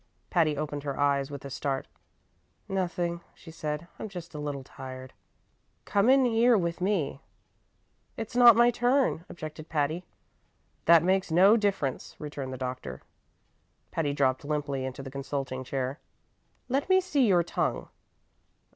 [0.31, 1.87] Patty opened her eyes with a start.
[2.67, 5.13] "Nothing," she said; "I'm just a little tired."
[5.85, 7.21] "Come in here with me."
[8.17, 10.03] "It's not my turn," objected Patty.
[10.85, 13.03] "That makes no difference," returned the doctor.
[13.91, 15.99] Patty dropped limply into the consulting chair.
[16.67, 17.87] "Let me see your tongue.